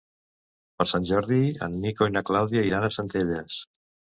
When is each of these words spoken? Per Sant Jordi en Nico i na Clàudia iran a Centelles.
Per 0.79 0.87
Sant 0.91 1.05
Jordi 1.09 1.39
en 1.67 1.77
Nico 1.85 2.09
i 2.13 2.17
na 2.17 2.25
Clàudia 2.31 2.67
iran 2.71 2.89
a 2.89 2.93
Centelles. 2.99 3.61